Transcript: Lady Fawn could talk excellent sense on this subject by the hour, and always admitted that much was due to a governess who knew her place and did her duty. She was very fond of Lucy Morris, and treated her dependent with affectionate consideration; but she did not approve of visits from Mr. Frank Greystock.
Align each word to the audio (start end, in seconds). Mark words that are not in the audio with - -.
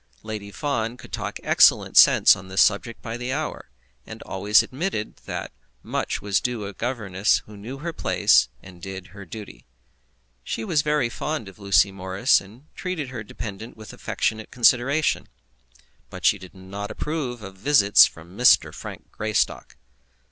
Lady 0.23 0.49
Fawn 0.49 0.97
could 0.97 1.11
talk 1.13 1.37
excellent 1.43 1.95
sense 1.95 2.35
on 2.35 2.47
this 2.47 2.59
subject 2.63 3.03
by 3.03 3.17
the 3.17 3.31
hour, 3.31 3.69
and 4.03 4.23
always 4.23 4.63
admitted 4.63 5.15
that 5.27 5.51
much 5.83 6.23
was 6.23 6.41
due 6.41 6.61
to 6.61 6.65
a 6.65 6.73
governess 6.73 7.43
who 7.45 7.55
knew 7.55 7.77
her 7.77 7.93
place 7.93 8.49
and 8.63 8.81
did 8.81 9.09
her 9.13 9.25
duty. 9.27 9.63
She 10.43 10.63
was 10.63 10.81
very 10.81 11.07
fond 11.07 11.47
of 11.47 11.59
Lucy 11.59 11.91
Morris, 11.91 12.41
and 12.41 12.65
treated 12.75 13.09
her 13.09 13.21
dependent 13.21 13.77
with 13.77 13.93
affectionate 13.93 14.49
consideration; 14.49 15.27
but 16.09 16.25
she 16.25 16.39
did 16.39 16.55
not 16.55 16.89
approve 16.89 17.43
of 17.43 17.55
visits 17.57 18.07
from 18.07 18.35
Mr. 18.35 18.73
Frank 18.73 19.11
Greystock. 19.11 19.77